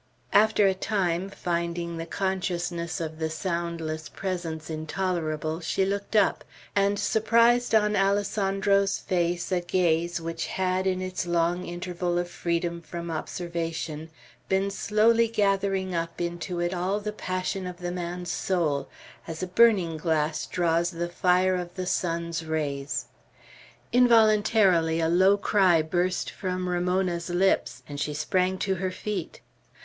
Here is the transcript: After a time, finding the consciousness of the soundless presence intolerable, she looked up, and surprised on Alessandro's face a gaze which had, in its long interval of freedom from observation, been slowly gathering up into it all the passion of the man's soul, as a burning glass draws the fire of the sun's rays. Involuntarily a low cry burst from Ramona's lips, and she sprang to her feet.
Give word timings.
After 0.33 0.65
a 0.65 0.73
time, 0.73 1.29
finding 1.29 1.97
the 1.97 2.07
consciousness 2.07 2.99
of 2.99 3.19
the 3.19 3.29
soundless 3.29 4.09
presence 4.09 4.67
intolerable, 4.67 5.59
she 5.59 5.85
looked 5.85 6.15
up, 6.15 6.43
and 6.75 6.97
surprised 6.97 7.75
on 7.75 7.95
Alessandro's 7.95 8.97
face 8.97 9.51
a 9.51 9.61
gaze 9.61 10.19
which 10.19 10.47
had, 10.47 10.87
in 10.87 11.03
its 11.03 11.27
long 11.27 11.65
interval 11.65 12.17
of 12.17 12.31
freedom 12.31 12.81
from 12.81 13.11
observation, 13.11 14.09
been 14.49 14.71
slowly 14.71 15.27
gathering 15.27 15.93
up 15.93 16.19
into 16.19 16.59
it 16.59 16.73
all 16.73 16.99
the 16.99 17.13
passion 17.13 17.67
of 17.67 17.77
the 17.77 17.91
man's 17.91 18.31
soul, 18.31 18.89
as 19.27 19.43
a 19.43 19.45
burning 19.47 19.97
glass 19.97 20.47
draws 20.47 20.89
the 20.89 21.09
fire 21.09 21.55
of 21.55 21.75
the 21.75 21.85
sun's 21.85 22.43
rays. 22.43 23.05
Involuntarily 23.93 24.99
a 24.99 25.07
low 25.07 25.37
cry 25.37 25.83
burst 25.83 26.31
from 26.31 26.67
Ramona's 26.67 27.29
lips, 27.29 27.83
and 27.87 27.99
she 27.99 28.15
sprang 28.15 28.57
to 28.57 28.73
her 28.77 28.89
feet. 28.89 29.41